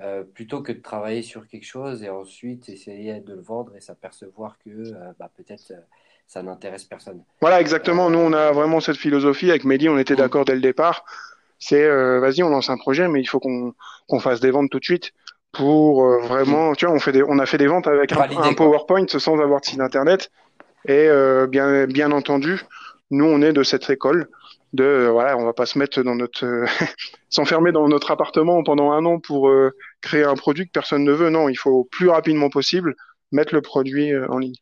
[0.02, 3.82] Euh, plutôt que de travailler sur quelque chose et ensuite essayer de le vendre et
[3.82, 5.82] s'apercevoir que euh, bah, peut-être euh,
[6.26, 7.22] ça n'intéresse personne.
[7.42, 8.10] Voilà, exactement.
[8.10, 9.50] Nous, on a vraiment cette philosophie.
[9.50, 11.04] Avec Mehdi, on était d'accord dès le départ.
[11.58, 11.86] C'est,
[12.20, 15.12] vas-y, on lance un projet, mais il faut qu'on fasse des ventes tout de suite
[15.52, 16.74] pour vraiment.
[16.76, 19.60] Tu vois, on fait des, on a fait des ventes avec un, PowerPoint sans avoir
[19.60, 20.32] de site internet.
[20.88, 21.10] Et
[21.50, 22.62] bien, bien entendu,
[23.12, 24.30] nous, on est de cette école
[24.74, 26.66] de voilà, on va pas se mettre dans notre
[27.30, 29.52] s'enfermer dans notre appartement pendant un an pour
[30.02, 31.30] créer un produit que personne ne veut.
[31.30, 32.96] Non, il faut plus rapidement possible
[33.32, 34.56] mettre le produit euh, en ligne.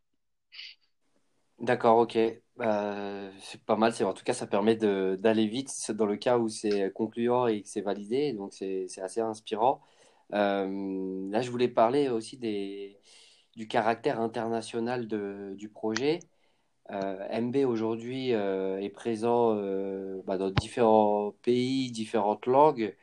[1.60, 2.18] D'accord, ok.
[2.56, 3.94] Bah, c'est pas mal.
[4.02, 7.70] En tout cas, ça permet d'aller vite dans le cas où c'est concluant et que
[7.70, 8.34] c'est validé.
[8.34, 9.82] Donc, c'est assez inspirant.
[10.34, 13.00] Euh, là, je voulais parler aussi des,
[13.58, 15.08] du caractère international
[15.58, 16.20] du projet.
[16.92, 19.56] Euh, MB aujourd'hui est présent
[20.26, 22.96] bah, dans différents pays, différentes langues.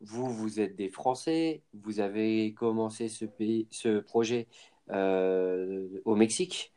[0.00, 4.48] Vous, vous êtes des Français, vous avez commencé ce, pays, ce projet
[4.90, 6.72] euh, au Mexique.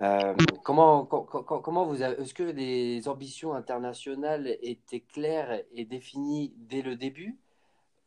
[0.00, 6.96] Euh, comment, comment vous est-ce que les ambitions internationales étaient claires et définies dès le
[6.96, 7.38] début?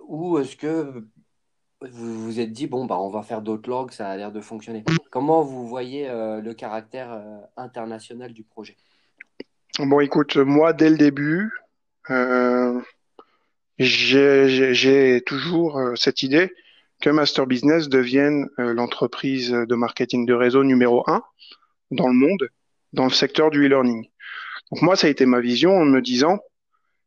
[0.01, 1.07] Ou est-ce que
[1.81, 4.41] vous vous êtes dit bon bah on va faire d'autres langues ça a l'air de
[4.41, 7.21] fonctionner comment vous voyez euh, le caractère
[7.55, 8.75] international du projet?
[9.79, 11.51] Bon écoute moi dès le début
[13.79, 16.51] j'ai toujours euh, cette idée
[16.99, 21.21] que Master Business devienne euh, l'entreprise de marketing de réseau numéro un
[21.91, 22.49] dans le monde,
[22.93, 24.07] dans le secteur du e-learning.
[24.71, 26.39] Donc moi, ça a été ma vision en me disant,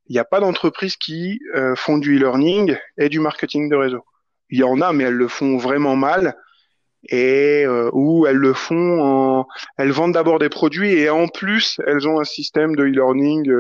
[0.07, 4.05] il n'y a pas d'entreprise qui euh, font du e-learning et du marketing de réseau.
[4.51, 6.37] Il y en a, mais elles le font vraiment mal
[7.09, 9.47] et euh, où elles le font en,
[9.79, 13.51] elles vendent d'abord des produits et en plus elles ont un système de e-learning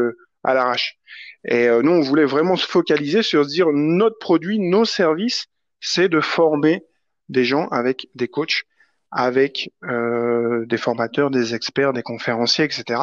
[0.45, 0.99] à l'arrache.
[1.45, 5.47] Et euh, nous, on voulait vraiment se focaliser sur se dire notre produit, nos services,
[5.81, 6.85] c'est de former
[7.29, 8.65] des gens avec des coachs,
[9.11, 13.01] avec euh, des formateurs, des experts, des conférenciers, etc.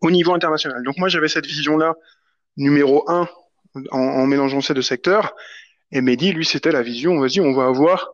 [0.00, 0.82] au niveau international.
[0.82, 1.94] Donc moi, j'avais cette vision-là,
[2.56, 3.28] numéro un,
[3.90, 5.34] en, mélangeant ces deux secteurs.
[5.92, 8.08] Et Mehdi, lui, c'était la vision, vas-y, on va avoir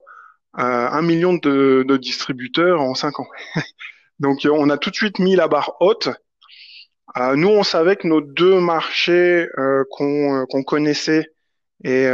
[0.59, 3.29] euh, un million de, de distributeurs en cinq ans.
[4.19, 6.09] Donc on a tout de suite mis la barre haute
[7.17, 11.31] euh, nous, on savait que nos deux marchés euh, qu'on euh, connaissait
[11.85, 12.09] et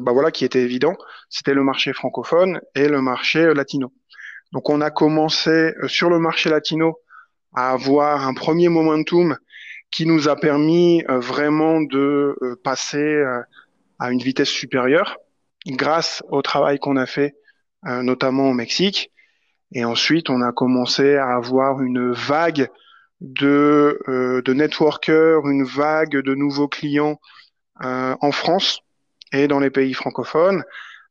[0.00, 0.96] bah voilà qui étaient évidents,
[1.28, 3.92] c'était le marché francophone et le marché latino.
[4.50, 6.98] Donc on a commencé sur le marché latino
[7.54, 9.36] à avoir un premier momentum
[9.92, 13.22] qui nous a permis vraiment de passer
[13.98, 15.18] à une vitesse supérieure
[15.66, 17.36] grâce au travail qu'on a fait
[17.86, 19.12] notamment au Mexique.
[19.72, 22.70] Et ensuite, on a commencé à avoir une vague
[23.20, 27.18] de, euh, networkers, une vague de nouveaux clients
[27.82, 28.80] euh, en France
[29.32, 30.62] et dans les pays francophones,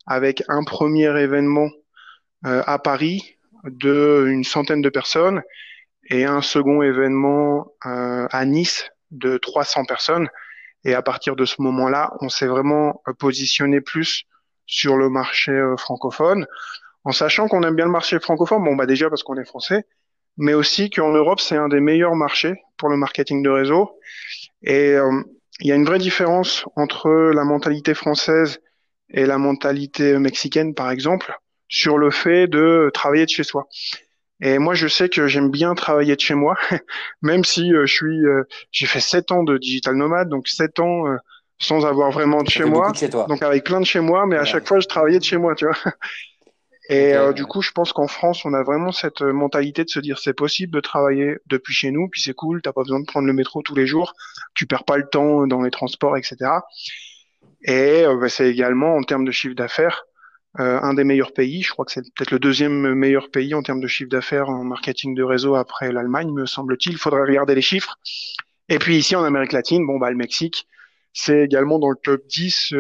[0.08, 1.69] avec un premier événement
[2.46, 5.41] euh, à Paris de une centaine de personnes
[6.10, 10.28] et un second événement à Nice de 300 personnes.
[10.86, 14.26] Et à partir de ce moment-là, on s'est vraiment positionné plus
[14.65, 16.46] sur le marché francophone,
[17.04, 18.63] en sachant qu'on aime bien le marché francophone.
[18.63, 19.86] Bon, bah déjà parce qu'on est français,
[20.38, 23.98] mais aussi qu'en Europe, c'est un des meilleurs marchés pour le marketing de réseau.
[24.62, 25.22] Et euh,
[25.60, 28.60] il y a une vraie différence entre la mentalité française
[29.10, 33.67] et la mentalité mexicaine, par exemple, sur le fait de travailler de chez soi.
[34.46, 36.56] Et moi, je sais que j'aime bien travailler de chez moi,
[37.22, 40.80] même si euh, je suis, euh, j'ai fait sept ans de digital nomade, donc sept
[40.80, 41.06] ans
[41.60, 42.92] sans avoir vraiment de chez moi,
[43.30, 45.56] donc avec plein de chez moi, mais à chaque fois, je travaillais de chez moi,
[45.56, 45.76] tu vois.
[46.90, 49.90] Et euh, du coup, je pense qu'en France, on a vraiment cette euh, mentalité de
[49.90, 53.00] se dire c'est possible de travailler depuis chez nous, puis c'est cool, t'as pas besoin
[53.00, 54.14] de prendre le métro tous les jours,
[54.54, 56.36] tu perds pas le temps dans les transports, etc.
[57.64, 60.04] Et euh, bah, c'est également en termes de chiffre d'affaires
[60.56, 61.63] un des meilleurs pays.
[61.63, 64.63] Je crois que c'est peut-être le deuxième meilleur pays en termes de chiffre d'affaires en
[64.63, 66.94] marketing de réseau après l'Allemagne, me semble-t-il.
[66.94, 67.98] Il faudrait regarder les chiffres.
[68.70, 70.68] Et puis ici en Amérique latine, bon bah le Mexique,
[71.12, 72.74] c'est également dans le top 10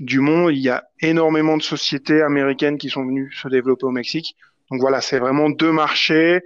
[0.00, 0.52] du monde.
[0.52, 4.36] Il y a énormément de sociétés américaines qui sont venues se développer au Mexique.
[4.70, 6.40] Donc voilà, c'est vraiment deux marchés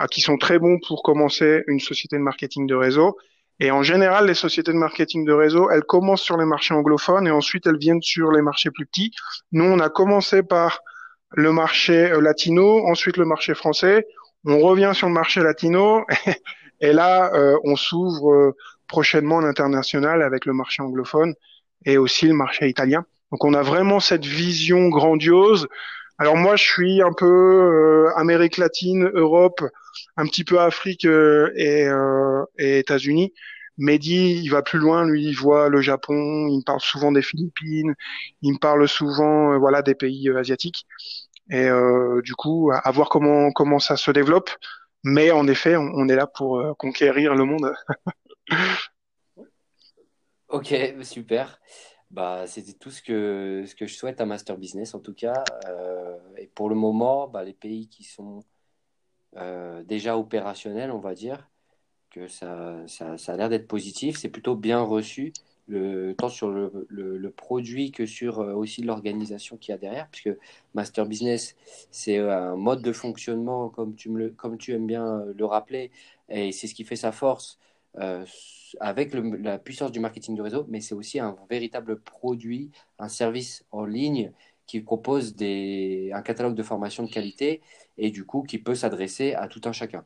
[0.00, 3.16] euh, qui sont très bons pour commencer une société de marketing de réseau.
[3.64, 7.26] Et en général, les sociétés de marketing de réseau, elles commencent sur les marchés anglophones
[7.26, 9.10] et ensuite elles viennent sur les marchés plus petits.
[9.52, 10.80] Nous, on a commencé par
[11.30, 14.06] le marché euh, latino, ensuite le marché français.
[14.44, 16.04] On revient sur le marché latino
[16.82, 18.54] et là, euh, on s'ouvre
[18.86, 21.32] prochainement l'international avec le marché anglophone
[21.86, 23.06] et aussi le marché italien.
[23.32, 25.68] Donc on a vraiment cette vision grandiose
[26.18, 29.62] Alors moi, je suis un peu euh, Amérique latine, Europe,
[30.16, 33.32] un petit peu Afrique euh, euh, et États-Unis.
[33.78, 37.22] Mehdi, il va plus loin, lui, il voit le Japon, il me parle souvent des
[37.22, 37.94] Philippines,
[38.42, 40.86] il me parle souvent, euh, voilà, des pays euh, asiatiques.
[41.50, 44.50] Et euh, du coup, à, voir comment comment ça se développe.
[45.04, 47.72] Mais en effet, on, est là pour conquérir le monde.
[50.48, 51.58] Ok, super.
[52.10, 55.42] Bah, c'était tout ce que, ce que je souhaite à Master Business en tout cas.
[56.36, 58.44] Et pour le moment, bah, les pays qui sont
[59.84, 61.50] déjà opérationnels, on va dire,
[62.14, 64.16] que ça, ça, a l'air d'être positif.
[64.18, 65.32] C'est plutôt bien reçu,
[65.66, 70.08] le, tant sur le, le, produit que sur euh, aussi l'organisation qu'il y a derrière,
[70.10, 70.36] puisque
[70.74, 71.56] Master Business,
[71.90, 75.44] c'est euh, un mode de fonctionnement, comme tu me comme tu aimes bien euh, le
[75.44, 75.90] rappeler,
[76.28, 77.58] et c'est ce qui fait sa force
[78.80, 83.64] avec la puissance du marketing de réseau, mais c'est aussi un véritable produit, un service
[83.70, 84.32] en ligne
[84.66, 87.60] qui propose des, un catalogue de formation de qualité
[87.98, 90.04] et du coup qui peut s'adresser à tout un chacun.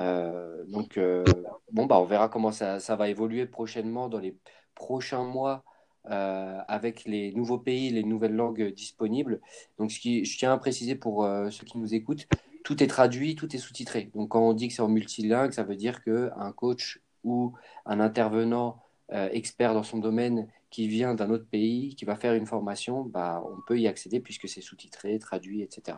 [0.00, 1.24] Euh, donc, euh,
[1.72, 4.36] bon, bah, on verra comment ça, ça va évoluer prochainement dans les
[4.74, 5.64] prochains mois
[6.10, 9.40] euh, avec les nouveaux pays, les nouvelles langues disponibles.
[9.78, 12.26] Donc, ce qui, je tiens à préciser pour ceux qui nous écoutent,
[12.64, 14.10] tout est traduit, tout est sous-titré.
[14.14, 17.54] Donc, quand on dit que c'est en multilingue, ça veut dire qu'un coach ou
[17.86, 18.80] un intervenant
[19.10, 23.42] expert dans son domaine qui vient d'un autre pays, qui va faire une formation, bah,
[23.44, 25.96] on peut y accéder puisque c'est sous-titré, traduit, etc.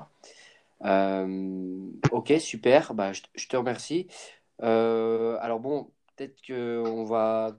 [0.84, 4.08] Euh, ok, super, bah, je, te remercie.
[4.62, 7.56] Euh, alors bon, peut-être qu'on va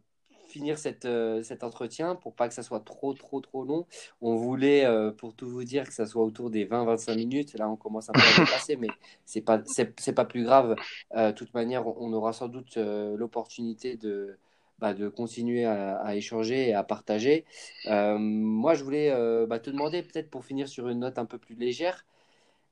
[0.47, 3.87] finir cette, euh, cet entretien pour pas que ça soit trop, trop, trop long.
[4.21, 4.85] On voulait,
[5.17, 7.57] pour tout vous dire, que ça soit autour des vingt vingt-cinq minutes.
[7.57, 8.89] Là, on commence un peu à dépasser, mais
[9.25, 10.75] c'est pas, c'est, pas plus grave.
[11.15, 14.37] De toute manière, on aura sans doute l'opportunité de,
[14.79, 17.45] bah, de continuer à, échanger et à partager.
[17.85, 21.55] Moi, je voulais bah, te demander, peut-être pour finir sur une note un peu plus
[21.55, 22.03] légère,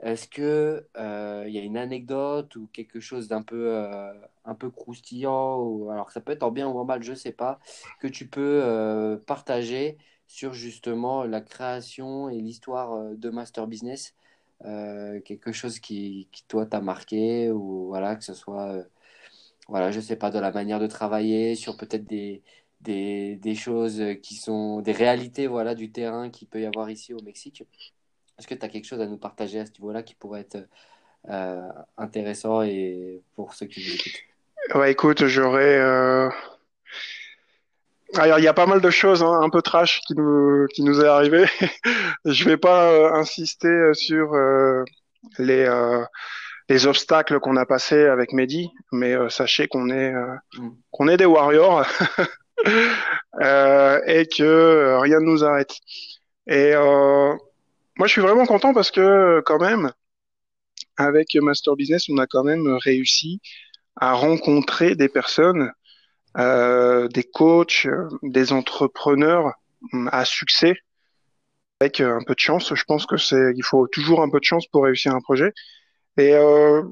[0.01, 4.13] est-ce que euh, il y a une anecdote ou quelque chose d'un peu euh,
[4.45, 7.33] un peu croustillant ou alors ça peut être en bien ou en mal, je sais
[7.33, 7.59] pas,
[7.99, 14.15] que tu peux euh, partager sur justement la création et l'histoire de Master Business,
[15.25, 18.83] quelque chose qui, qui toi t'a marqué ou voilà que ce soit euh,
[19.67, 22.43] voilà je sais pas de la manière de travailler sur peut-être des
[22.81, 27.13] des, des choses qui sont des réalités voilà du terrain qu'il peut y avoir ici
[27.13, 27.63] au Mexique?
[28.39, 30.57] Est-ce que tu as quelque chose à nous partager à ce niveau-là qui pourrait être
[31.29, 34.79] euh, intéressant et pour ceux qui nous écoutent?
[34.79, 35.77] Ouais, écoute, j'aurais.
[35.77, 36.29] Euh...
[38.15, 40.83] Alors, il y a pas mal de choses hein, un peu trash qui nous qui
[40.83, 41.45] nous est arrivé.
[42.25, 44.33] Je vais pas euh, insister sur
[45.37, 45.69] les
[46.69, 50.13] les obstacles qu'on a passés avec Mehdi, mais sachez qu'on est
[50.57, 50.69] Mm.
[50.91, 51.85] qu'on est des warriors
[53.41, 55.75] et que rien ne nous arrête.
[56.47, 56.73] Et
[57.99, 59.91] moi, je suis vraiment content parce que quand même,
[60.97, 63.41] avec Master Business, on a quand même réussi
[63.97, 65.71] à rencontrer des personnes,
[66.37, 67.87] euh, des coachs,
[68.23, 69.53] des entrepreneurs
[69.93, 70.75] hum, à succès
[71.81, 72.73] avec un peu de chance.
[72.73, 75.53] Je pense que c'est, il faut toujours un peu de chance pour réussir un projet.
[76.17, 76.83] Et euh,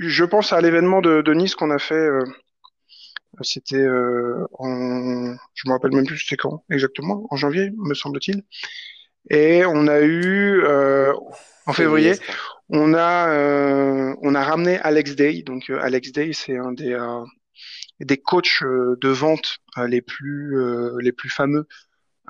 [0.00, 1.94] je pense à l'événement de, de Nice qu'on a fait.
[1.94, 2.24] euh,
[3.42, 8.42] c'était euh, en, je me rappelle même plus c'était quand exactement, en janvier, me semble-t-il.
[9.30, 11.12] Et on a eu euh,
[11.66, 12.14] en Février,
[12.68, 15.42] on a euh, on a ramené Alex Day.
[15.42, 17.24] Donc euh, Alex Day, c'est un des euh,
[18.00, 21.66] des coachs euh, de vente euh, les plus euh, les plus fameux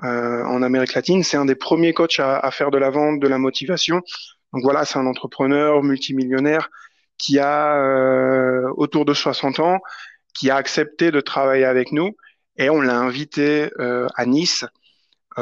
[0.03, 1.23] euh, en Amérique latine.
[1.23, 4.01] C'est un des premiers coachs à, à faire de la vente, de la motivation.
[4.53, 6.69] Donc voilà, c'est un entrepreneur multimillionnaire
[7.17, 9.79] qui a euh, autour de 60 ans,
[10.33, 12.15] qui a accepté de travailler avec nous
[12.57, 14.65] et on l'a invité euh, à Nice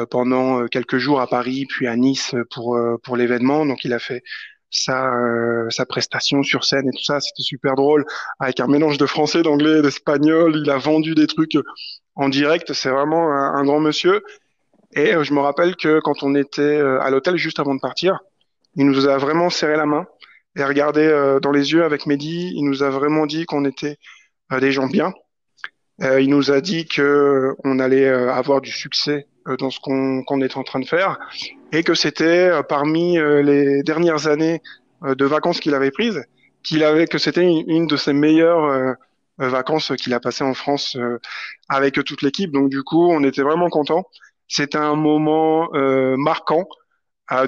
[0.04, 3.64] pendant euh, quelques jours à Paris, puis à Nice pour euh, pour l'événement.
[3.64, 4.22] Donc il a fait
[4.70, 8.04] sa euh, sa prestation sur scène et tout ça, c'était super drôle
[8.40, 10.56] avec un mélange de français, d'anglais, d'espagnol.
[10.62, 11.56] Il a vendu des trucs
[12.14, 12.72] en direct.
[12.72, 14.22] C'est vraiment un, un grand monsieur.
[14.94, 17.80] Et euh, je me rappelle que quand on était euh, à l'hôtel juste avant de
[17.80, 18.20] partir,
[18.76, 20.06] il nous a vraiment serré la main
[20.56, 22.52] et regardé euh, dans les yeux avec Mehdi.
[22.54, 23.98] Il nous a vraiment dit qu'on était
[24.52, 25.12] euh, des gens bien.
[26.02, 29.80] Euh, il nous a dit que on allait euh, avoir du succès euh, dans ce
[29.80, 31.18] qu'on qu'on est en train de faire
[31.72, 34.62] et que c'était parmi les dernières années
[35.02, 36.24] de vacances qu'il avait prises,
[36.62, 38.96] qu'il avait que c'était une, de ses meilleures
[39.38, 40.96] vacances qu'il a passées en France
[41.68, 42.52] avec toute l'équipe.
[42.52, 44.04] Donc du coup, on était vraiment contents.
[44.46, 46.68] C'était un moment euh, marquant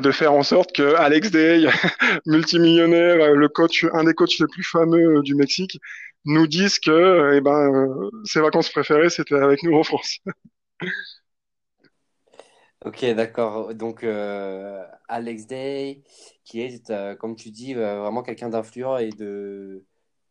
[0.00, 1.68] de faire en sorte que Alex Day,
[2.26, 5.78] multimillionnaire, le coach, un des coachs les plus fameux du Mexique,
[6.24, 10.18] nous dise que euh, eh ben, euh, ses vacances préférées, c'était avec nous en France.
[12.84, 13.74] Ok, d'accord.
[13.74, 16.02] Donc, euh, Alex Day,
[16.44, 19.84] qui est, comme tu dis, vraiment quelqu'un d'influent et de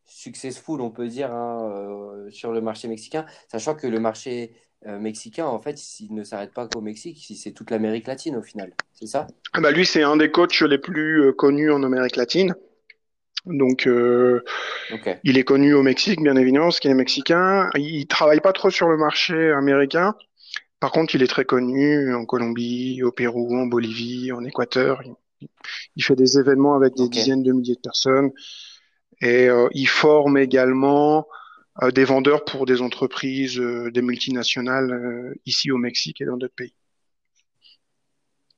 [0.06, 5.60] successful, on peut dire, hein, sur le marché mexicain, sachant que le marché mexicain, en
[5.60, 9.28] fait, il ne s'arrête pas qu'au Mexique, c'est toute l'Amérique latine au final, c'est ça?
[9.52, 12.56] Ah bah Lui, c'est un des coachs les plus connus en Amérique latine.
[13.50, 14.44] Donc, euh,
[15.24, 17.70] il est connu au Mexique, bien évidemment, parce qu'il est mexicain.
[17.76, 20.16] Il travaille pas trop sur le marché américain.
[20.80, 25.02] Par contre, il est très connu en Colombie, au Pérou, en Bolivie, en Équateur.
[25.96, 28.32] Il, fait des événements avec des dizaines de milliers de personnes.
[29.22, 31.28] Et euh, il forme également
[31.82, 36.74] euh, des vendeurs pour des entreprises, des multinationales ici au Mexique et dans d'autres pays.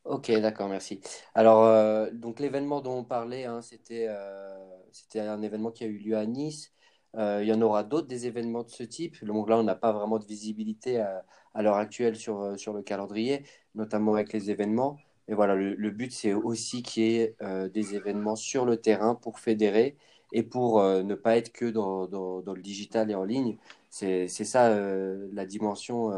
[0.10, 1.00] Ok, d'accord, merci.
[1.36, 4.58] Alors, euh, donc l'événement dont on parlait, hein, c'était euh,
[4.92, 6.74] c'était un événement qui a eu lieu à Nice.
[7.16, 9.24] Euh, il y en aura d'autres des événements de ce type.
[9.24, 13.44] Donc là, on n'a pas vraiment de visibilité à, l'heure actuelle sur, le calendrier,
[13.76, 14.98] notamment avec les événements.
[15.28, 17.36] Mais voilà, le, but, c'est aussi qu'il y ait
[17.72, 19.96] des événements sur le terrain pour fédérer
[20.34, 23.58] et pour ne pas être que dans, le digital et en ligne.
[23.92, 26.12] C'est ça la dimension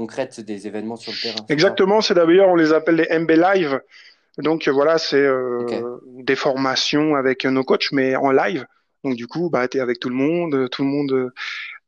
[0.00, 1.44] concrète des événements sur le terrain.
[1.48, 3.80] Exactement, c'est d'ailleurs, on les appelle les MB Live.
[4.38, 5.98] Donc voilà, c'est euh,
[6.30, 8.64] des formations avec nos coachs, mais en live.
[9.04, 11.32] Donc du coup, bah, tu es avec tout le monde, tout le monde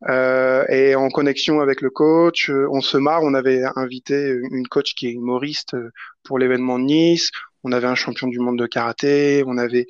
[0.09, 2.51] euh, est en connexion avec le coach.
[2.51, 5.77] On se marre, on avait invité une coach qui est humoriste
[6.25, 7.31] pour l'événement de Nice.
[7.65, 9.45] On avait un champion du monde de karaté.
[9.47, 9.87] On avait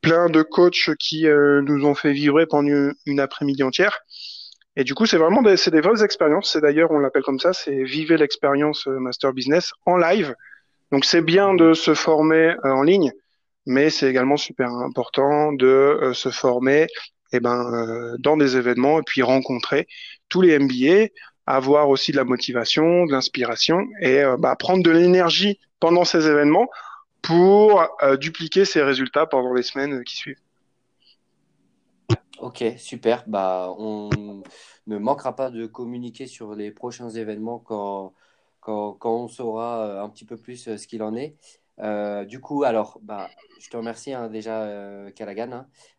[0.00, 4.00] plein de coachs qui euh, nous ont fait vibrer pendant une après-midi entière.
[4.76, 6.52] Et du coup, c'est vraiment des, c'est des vraies expériences.
[6.52, 10.34] C'est d'ailleurs, on l'appelle comme ça, c'est vivez l'expérience euh, Master Business en live.
[10.90, 13.12] Donc, c'est bien de se former euh, en ligne,
[13.66, 16.86] mais c'est également super important de euh, se former
[17.34, 19.88] eh ben, dans des événements et puis rencontrer
[20.28, 21.08] tous les MBA,
[21.46, 26.68] avoir aussi de la motivation, de l'inspiration et bah, prendre de l'énergie pendant ces événements
[27.22, 27.88] pour
[28.20, 30.36] dupliquer ces résultats pendant les semaines qui suivent.
[32.42, 33.22] Ok, super.
[33.28, 34.10] Bah, on
[34.88, 38.14] ne manquera pas de communiquer sur les prochains événements quand,
[38.58, 41.36] quand, quand on saura euh, un petit peu plus euh, ce qu'il en est.
[41.78, 43.30] Euh, du coup, alors, bah,
[43.60, 45.08] je te remercie hein, déjà, euh,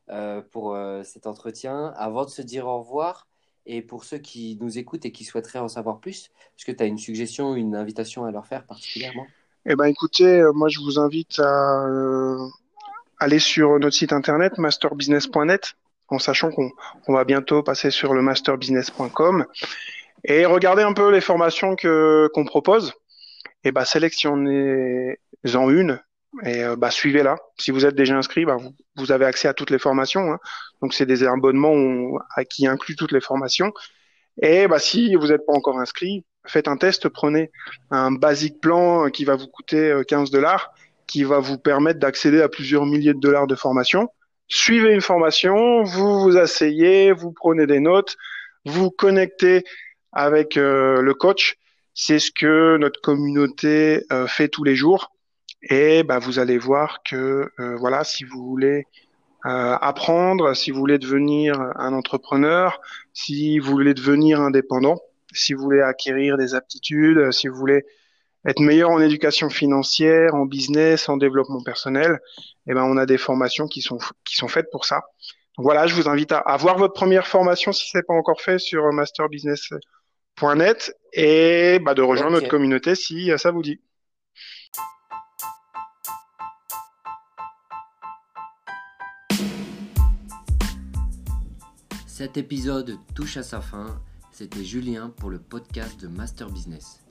[0.10, 1.94] hein, pour cet entretien.
[1.96, 3.30] Avant de se dire au revoir,
[3.66, 6.84] et pour ceux qui nous écoutent et qui souhaiteraient en savoir plus, est-ce que tu
[6.84, 9.28] as une suggestion, une invitation à leur faire particulièrement?
[9.66, 11.86] Eh ben, écoutez, moi, je vous invite à
[13.20, 15.78] aller sur notre site internet masterbusiness.net
[16.14, 16.72] en sachant qu'on
[17.14, 19.45] va bientôt passer sur le masterbusiness.com
[20.26, 22.93] et regarder un peu les formations que qu'on propose
[23.64, 25.99] et bah sélectionnez-en une
[26.43, 27.38] et euh, bah suivez-la.
[27.57, 28.57] Si vous êtes déjà inscrit, bah,
[28.95, 30.34] vous, avez accès à toutes les formations.
[30.34, 30.39] Hein.
[30.82, 32.18] Donc c'est des abonnements
[32.49, 33.72] qui incluent toutes les formations.
[34.41, 37.51] Et bah si vous n'êtes pas encore inscrit, faites un test, prenez
[37.91, 40.74] un basic plan qui va vous coûter 15 euh, dollars,
[41.05, 44.09] qui va vous permettre d'accéder à plusieurs milliers de dollars de formation
[44.48, 48.16] suivez une formation, vous vous asseyez, vous prenez des notes,
[48.66, 49.64] vous connectez
[50.12, 51.56] avec euh, le coach.
[51.94, 55.12] C'est ce que notre communauté euh, fait tous les jours.
[55.70, 58.86] Et bah, vous allez voir que euh, voilà, si vous voulez
[59.46, 62.80] apprendre, si vous voulez devenir un entrepreneur,
[63.12, 65.02] si vous voulez devenir indépendant,
[65.34, 67.84] si vous voulez acquérir des aptitudes, si vous voulez
[68.46, 72.20] être meilleur en éducation financière, en business, en développement personnel,
[72.68, 75.02] eh ben on a des formations qui sont qui sont faites pour ça.
[75.58, 78.14] Donc voilà, je vous invite à, à voir votre première formation si ce n'est pas
[78.14, 83.80] encore fait sur masterbusiness.net et bah, de rejoindre notre communauté si ça vous dit.
[92.08, 94.00] Cet épisode touche à sa fin.
[94.32, 97.04] C'était Julien pour le podcast de Master Business.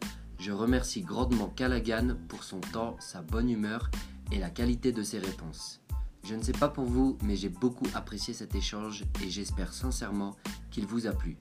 [0.43, 3.93] Je remercie grandement Callaghan pour son temps, sa bonne humeur
[4.33, 5.81] et la qualité de ses réponses.
[6.25, 10.35] Je ne sais pas pour vous, mais j'ai beaucoup apprécié cet échange et j'espère sincèrement
[10.73, 11.37] qu'il vous a plu.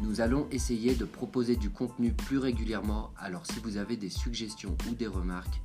[0.00, 4.74] Nous allons essayer de proposer du contenu plus régulièrement, alors si vous avez des suggestions
[4.88, 5.60] ou des remarques,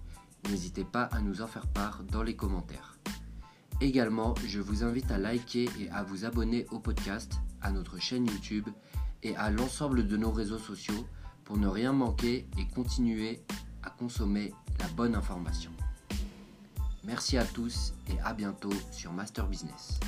[0.49, 2.99] n'hésitez pas à nous en faire part dans les commentaires.
[3.79, 8.27] Également, je vous invite à liker et à vous abonner au podcast, à notre chaîne
[8.27, 8.67] YouTube
[9.23, 11.07] et à l'ensemble de nos réseaux sociaux
[11.49, 13.41] pour ne rien manquer et continuer
[13.81, 15.71] à consommer la bonne information.
[17.03, 19.99] Merci à tous et à bientôt sur Master Business.